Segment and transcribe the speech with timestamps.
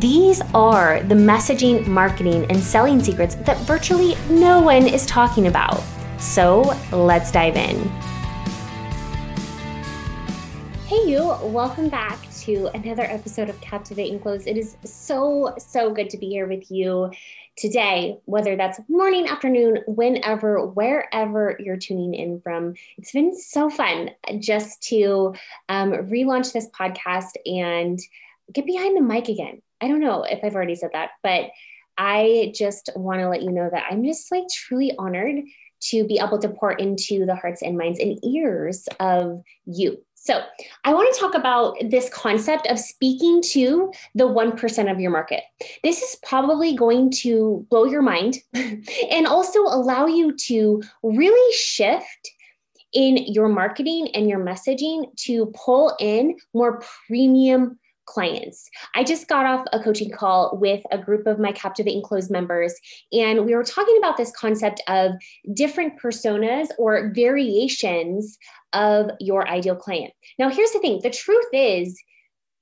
[0.00, 5.82] These are the messaging, marketing, and selling secrets that virtually no one is talking about.
[6.18, 7.78] So let's dive in.
[10.86, 14.46] Hey, you, welcome back to another episode of Captivate and Close.
[14.46, 17.10] It is so, so good to be here with you
[17.56, 22.74] today, whether that's morning, afternoon, whenever, wherever you're tuning in from.
[22.98, 25.34] It's been so fun just to
[25.70, 27.98] um, relaunch this podcast and
[28.52, 29.62] get behind the mic again.
[29.80, 31.50] I don't know if I've already said that, but
[31.98, 35.42] I just want to let you know that I'm just like truly honored
[35.80, 39.98] to be able to pour into the hearts and minds and ears of you.
[40.14, 40.42] So,
[40.84, 45.42] I want to talk about this concept of speaking to the 1% of your market.
[45.84, 52.32] This is probably going to blow your mind and also allow you to really shift
[52.92, 58.68] in your marketing and your messaging to pull in more premium clients.
[58.94, 62.30] I just got off a coaching call with a group of my Captivate and Close
[62.30, 62.74] members,
[63.12, 65.12] and we were talking about this concept of
[65.52, 68.38] different personas or variations
[68.72, 70.12] of your ideal client.
[70.38, 72.00] Now, here's the thing the truth is,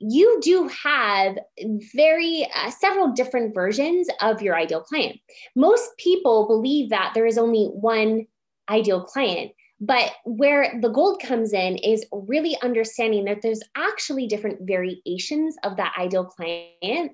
[0.00, 1.38] you do have
[1.94, 5.18] very uh, several different versions of your ideal client.
[5.56, 8.26] Most people believe that there is only one
[8.68, 9.52] ideal client.
[9.86, 15.76] But where the gold comes in is really understanding that there's actually different variations of
[15.76, 17.12] that ideal client.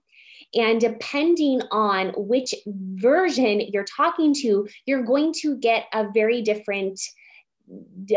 [0.55, 7.01] And depending on which version you're talking to, you're going to get a very different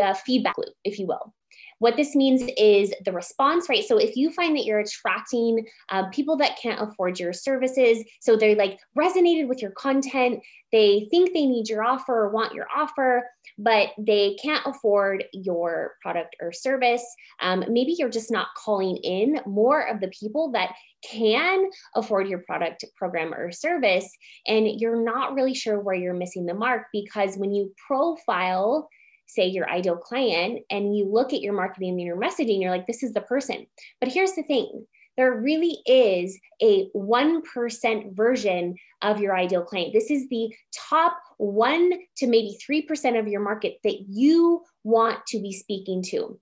[0.00, 1.33] uh, feedback loop, if you will.
[1.78, 3.86] What this means is the response rate.
[3.86, 8.36] So if you find that you're attracting uh, people that can't afford your services, so
[8.36, 10.42] they're like resonated with your content,
[10.72, 15.94] they think they need your offer or want your offer, but they can't afford your
[16.02, 17.04] product or service.
[17.40, 20.74] Um, maybe you're just not calling in more of the people that
[21.08, 24.08] can afford your product, program, or service,
[24.46, 28.88] and you're not really sure where you're missing the mark because when you profile
[29.26, 32.86] say your ideal client and you look at your marketing and your messaging you're like
[32.86, 33.66] this is the person
[34.00, 34.86] but here's the thing
[35.16, 39.92] there really is a 1% version of your ideal client.
[39.92, 40.52] This is the
[40.90, 46.38] top 1 to maybe 3% of your market that you want to be speaking to.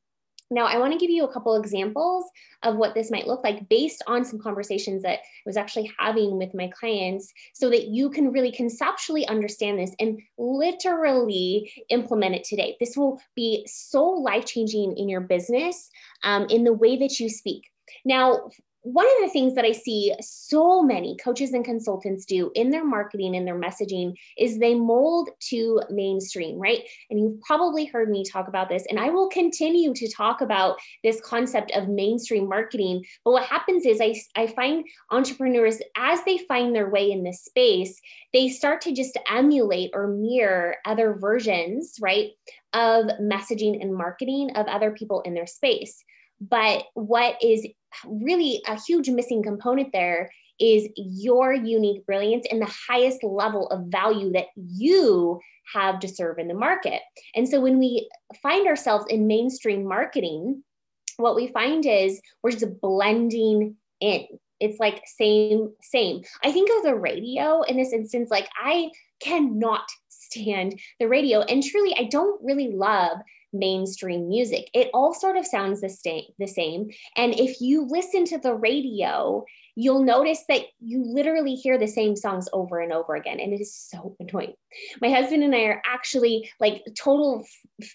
[0.53, 2.25] Now, I want to give you a couple examples
[2.63, 6.39] of what this might look like based on some conversations that I was actually having
[6.39, 12.45] with my clients so that you can really conceptually understand this and literally implement it
[12.45, 12.77] today.
[12.79, 15.91] This will be so life changing in your business,
[16.23, 17.71] um, in the way that you speak.
[18.05, 18.51] Now,
[18.83, 22.85] one of the things that I see so many coaches and consultants do in their
[22.85, 26.83] marketing and their messaging is they mold to mainstream, right?
[27.09, 30.79] And you've probably heard me talk about this, and I will continue to talk about
[31.05, 33.05] this concept of mainstream marketing.
[33.25, 37.45] But what happens is I, I find entrepreneurs, as they find their way in this
[37.45, 38.01] space,
[38.33, 42.31] they start to just emulate or mirror other versions, right,
[42.73, 46.03] of messaging and marketing of other people in their space.
[46.51, 47.67] But what is
[48.05, 53.87] really a huge missing component there is your unique brilliance and the highest level of
[53.87, 55.41] value that you
[55.73, 57.01] have to serve in the market.
[57.35, 58.09] And so when we
[58.43, 60.63] find ourselves in mainstream marketing,
[61.17, 64.27] what we find is we're just blending in.
[64.61, 66.23] It's like same, same.
[66.45, 71.41] I think of the radio in this instance, like I cannot stand the radio.
[71.41, 73.19] And truly, I don't really love
[73.53, 74.71] mainstream music.
[74.75, 76.91] It all sort of sounds the same, the same.
[77.17, 79.45] And if you listen to the radio,
[79.75, 83.41] you'll notice that you literally hear the same songs over and over again.
[83.41, 84.55] And it is so annoying.
[85.01, 87.45] My husband and I are actually like total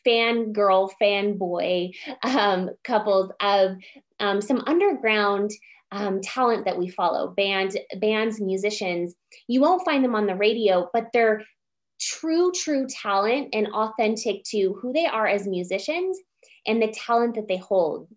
[0.06, 1.92] fangirl, fanboy
[2.24, 3.78] um, couples of
[4.20, 5.52] um, some underground
[5.92, 9.16] um, talent that we follow band bands musicians
[9.48, 11.44] you won't find them on the radio but they're
[12.00, 16.18] true, true talent and authentic to who they are as musicians
[16.66, 18.08] and the talent that they hold.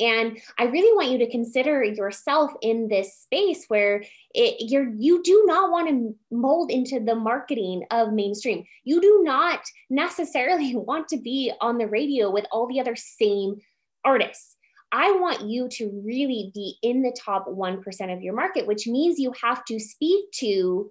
[0.00, 4.02] And I really want you to consider yourself in this space where
[4.34, 8.64] it, you're you do not want to mold into the marketing of mainstream.
[8.84, 9.60] You do not
[9.90, 13.56] necessarily want to be on the radio with all the other same
[14.04, 14.56] artists.
[14.94, 19.18] I want you to really be in the top 1% of your market, which means
[19.18, 20.90] you have to speak to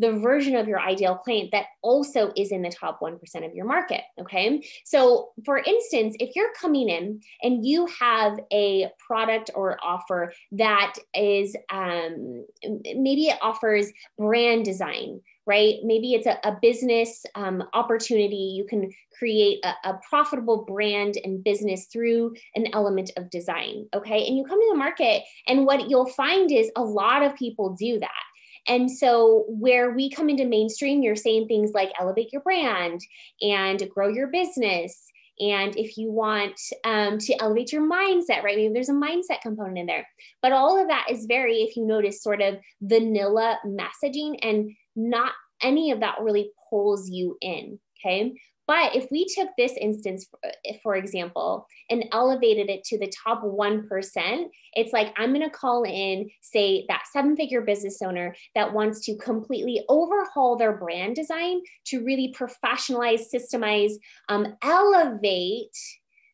[0.00, 3.66] the version of your ideal client that also is in the top 1% of your
[3.66, 4.00] market.
[4.18, 4.64] Okay.
[4.84, 10.94] So, for instance, if you're coming in and you have a product or offer that
[11.14, 15.76] is um, maybe it offers brand design, right?
[15.84, 18.54] Maybe it's a, a business um, opportunity.
[18.56, 23.86] You can create a, a, profitable brand and business through an element of design.
[23.94, 24.26] Okay.
[24.26, 27.74] And you come to the market, and what you'll find is a lot of people
[27.74, 28.10] do that.
[28.68, 33.00] And so, where we come into mainstream, you're saying things like elevate your brand
[33.40, 35.06] and grow your business.
[35.40, 38.56] And if you want um, to elevate your mindset, right?
[38.56, 40.06] Maybe there's a mindset component in there.
[40.42, 45.32] But all of that is very, if you notice, sort of vanilla messaging and not
[45.62, 47.78] any of that really pulls you in.
[48.04, 48.34] Okay.
[48.70, 50.26] But if we took this instance,
[50.84, 54.44] for example, and elevated it to the top 1%,
[54.74, 59.04] it's like I'm going to call in, say, that seven figure business owner that wants
[59.06, 63.94] to completely overhaul their brand design to really professionalize, systemize,
[64.28, 65.76] um, elevate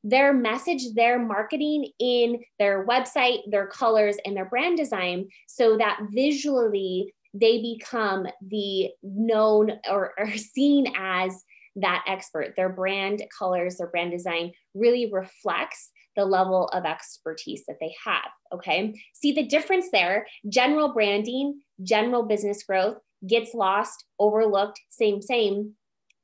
[0.04, 6.00] their message, their marketing in their website, their colors, and their brand design so that
[6.10, 11.42] visually they become the known or, or seen as
[11.76, 12.54] that expert.
[12.56, 18.30] Their brand colors, their brand design really reflects the level of expertise that they have.
[18.52, 18.94] Okay.
[19.12, 20.26] See the difference there?
[20.48, 22.96] General branding, general business growth
[23.28, 25.74] gets lost, overlooked, same, same.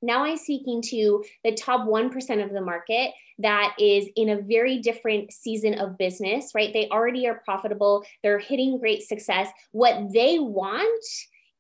[0.01, 4.79] Now I'm speaking to the top 1% of the market that is in a very
[4.79, 6.73] different season of business, right?
[6.73, 9.49] They already are profitable, they're hitting great success.
[9.71, 11.05] What they want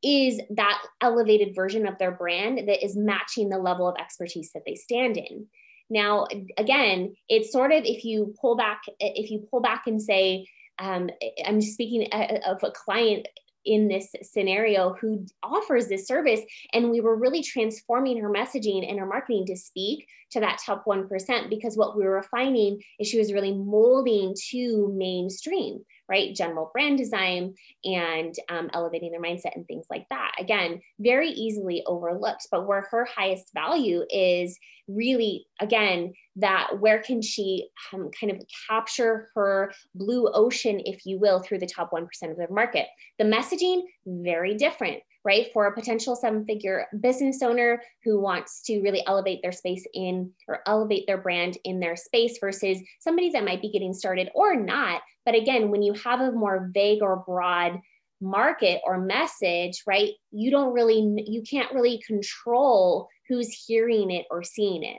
[0.03, 4.63] is that elevated version of their brand that is matching the level of expertise that
[4.67, 5.47] they stand in.
[5.89, 6.27] Now,
[6.57, 10.47] again, it's sort of if you pull back, if you pull back and say,
[10.79, 11.11] um,
[11.45, 13.27] I'm speaking uh, of a client
[13.65, 16.41] in this scenario who offers this service
[16.73, 20.85] and we were really transforming her messaging and her marketing to speak to that top
[20.87, 25.83] 1% because what we were finding is she was really molding to mainstream
[26.13, 26.35] right?
[26.35, 27.55] General brand design
[27.85, 30.33] and um, elevating their mindset and things like that.
[30.39, 37.23] Again, very easily overlooked, but where her highest value is really, again, that where can
[37.23, 42.03] she um, kind of capture her blue ocean, if you will, through the top 1%
[42.31, 42.89] of the market.
[43.19, 45.47] The messaging, very different right?
[45.53, 50.33] For a potential seven figure business owner who wants to really elevate their space in
[50.49, 54.57] or elevate their brand in their space versus somebody that might be getting started or
[54.57, 55.03] not.
[55.25, 57.81] But again, when you have a more vague or broad
[58.21, 64.43] market or message, right, you don't really, you can't really control who's hearing it or
[64.43, 64.99] seeing it.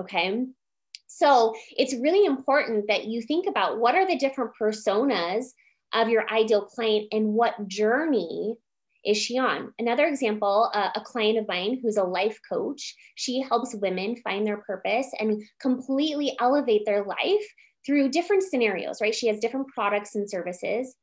[0.00, 0.46] Okay.
[1.06, 5.46] So it's really important that you think about what are the different personas
[5.94, 8.56] of your ideal client and what journey
[9.04, 9.72] is she on?
[9.78, 14.46] Another example, uh, a client of mine who's a life coach, she helps women find
[14.46, 17.44] their purpose and completely elevate their life
[17.84, 19.14] through different scenarios, right?
[19.14, 20.94] She has different products and services.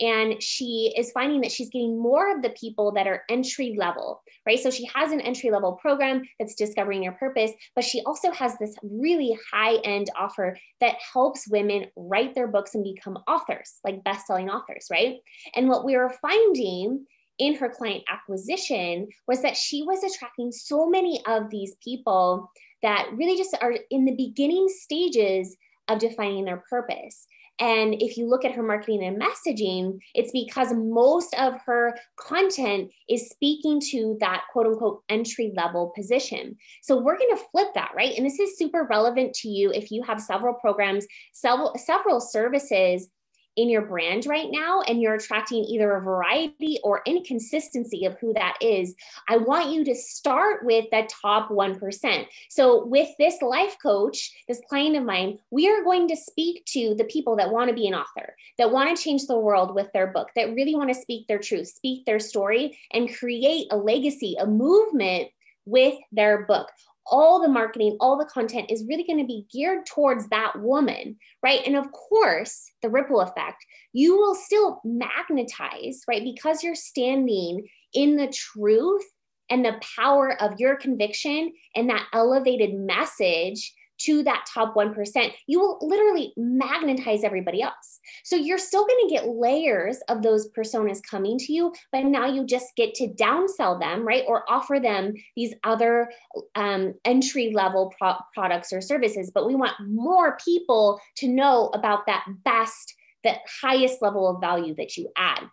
[0.00, 4.22] And she is finding that she's getting more of the people that are entry level,
[4.46, 4.58] right?
[4.58, 8.58] So she has an entry level program that's discovering your purpose, but she also has
[8.58, 14.04] this really high end offer that helps women write their books and become authors, like
[14.04, 15.16] best selling authors, right?
[15.54, 17.06] And what we were finding
[17.38, 22.50] in her client acquisition was that she was attracting so many of these people
[22.82, 25.56] that really just are in the beginning stages
[25.88, 27.26] of defining their purpose.
[27.58, 32.90] And if you look at her marketing and messaging, it's because most of her content
[33.08, 36.56] is speaking to that quote unquote entry level position.
[36.82, 38.14] So we're going to flip that, right?
[38.16, 43.08] And this is super relevant to you if you have several programs, several, several services
[43.56, 48.32] in your brand right now and you're attracting either a variety or inconsistency of who
[48.34, 48.94] that is,
[49.28, 52.26] I want you to start with the top 1%.
[52.50, 56.94] So, with this life coach, this client of mine, we are going to speak to
[56.94, 59.92] the people that want to be an author, that want to change the world with
[59.92, 63.76] their book, that really want to speak their truth, speak their story, and create a
[63.76, 65.28] legacy, a movement
[65.64, 66.68] with their book
[67.08, 71.16] all the marketing, all the content is really going to be geared towards that woman,
[71.42, 71.60] right?
[71.66, 76.24] And of course, the ripple effect, you will still magnetize, right?
[76.24, 79.04] Because you're standing in the truth
[79.48, 85.60] and the power of your conviction and that elevated message to that top 1%, you
[85.60, 88.00] will literally magnetize everybody else.
[88.24, 92.26] So you're still going to get layers of those personas coming to you, but now
[92.26, 94.24] you just get to downsell them, right?
[94.26, 96.10] Or offer them these other
[96.54, 99.30] um, entry level pro- products or services.
[99.34, 104.74] But we want more people to know about that best, that highest level of value
[104.76, 105.44] that you add.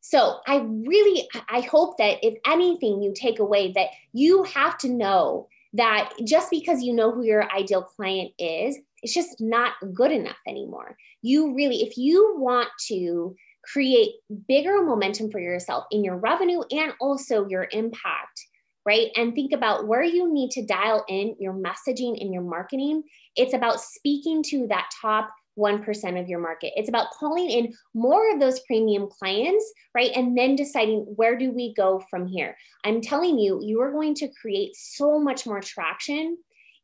[0.00, 4.88] So I really, I hope that if anything you take away, that you have to
[4.88, 10.12] know that just because you know who your ideal client is, it's just not good
[10.12, 10.96] enough anymore.
[11.22, 14.14] You really, if you want to create
[14.48, 18.46] bigger momentum for yourself in your revenue and also your impact,
[18.86, 19.08] right?
[19.16, 23.02] And think about where you need to dial in your messaging and your marketing.
[23.36, 26.72] It's about speaking to that top 1% of your market.
[26.76, 30.12] It's about calling in more of those premium clients, right?
[30.14, 32.56] And then deciding where do we go from here.
[32.84, 36.38] I'm telling you, you are going to create so much more traction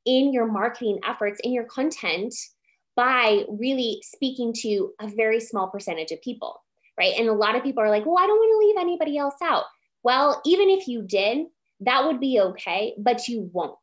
[0.04, 2.34] in your marketing efforts, in your content
[2.96, 6.60] by really speaking to a very small percentage of people,
[6.98, 7.14] right?
[7.18, 9.34] And a lot of people are like, well, I don't want to leave anybody else
[9.42, 9.64] out.
[10.02, 11.46] Well, even if you did,
[11.80, 13.78] that would be okay, but you won't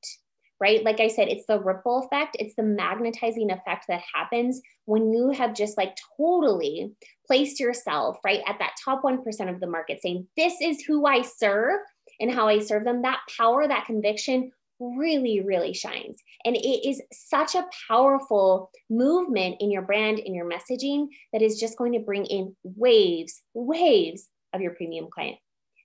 [0.62, 0.86] right?
[0.86, 5.32] Like I said, it's the ripple effect, it's the magnetizing effect that happens when you
[5.32, 6.94] have just like totally
[7.26, 9.18] placed yourself, right, at that top 1%
[9.50, 11.82] of the market, saying, This is who I serve
[12.20, 13.02] and how I serve them.
[13.02, 16.18] That power, that conviction really, really shines.
[16.46, 21.60] And it is such a powerful movement in your brand, in your messaging, that is
[21.60, 25.38] just going to bring in waves, waves of your premium client.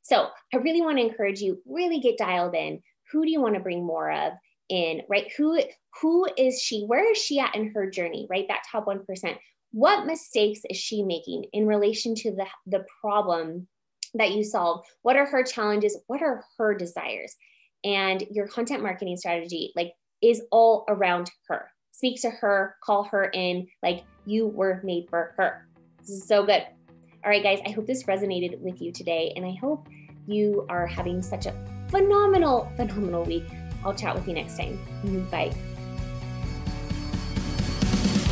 [0.02, 2.83] So I really want to encourage you, really get dialed in.
[3.12, 4.33] Who do you want to bring more of?
[4.68, 5.32] In, right?
[5.37, 5.61] Who
[6.00, 6.85] who is she?
[6.85, 8.46] Where is she at in her journey, right?
[8.49, 9.04] That top 1%.
[9.73, 13.66] What mistakes is she making in relation to the, the problem
[14.14, 14.85] that you solve?
[15.02, 15.99] What are her challenges?
[16.06, 17.35] What are her desires?
[17.85, 19.92] And your content marketing strategy, like,
[20.23, 21.70] is all around her.
[21.92, 25.66] Speak to her, call her in, like you were made for her.
[26.00, 26.62] This is so good.
[27.25, 29.32] All right, guys, I hope this resonated with you today.
[29.37, 29.88] And I hope
[30.26, 31.54] you are having such a
[31.88, 33.44] phenomenal, phenomenal week.
[33.87, 34.76] I'll chat with you next time.
[35.05, 35.31] Mm-hmm.
[35.31, 35.52] Bye.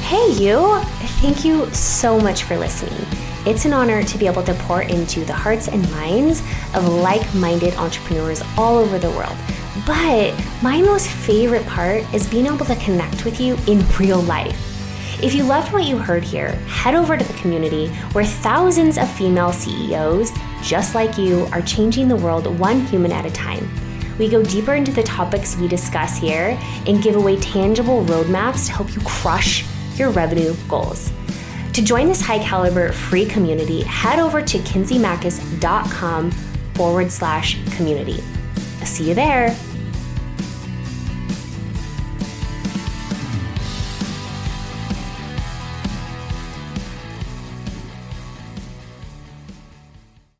[0.02, 0.80] Hey, you!
[1.22, 3.06] Thank you so much for listening.
[3.46, 6.40] It's an honor to be able to pour into the hearts and minds
[6.74, 9.36] of like minded entrepreneurs all over the world.
[9.86, 14.58] But my most favorite part is being able to connect with you in real life.
[15.22, 19.08] If you loved what you heard here, head over to the community where thousands of
[19.08, 20.32] female CEOs
[20.62, 23.68] just like you are changing the world one human at a time.
[24.18, 28.72] We go deeper into the topics we discuss here and give away tangible roadmaps to
[28.72, 29.64] help you crush
[29.98, 31.12] your revenue goals.
[31.72, 36.30] To join this high caliber free community, head over to kinseymachos.com
[36.74, 38.22] forward slash community.
[38.84, 39.56] See you there.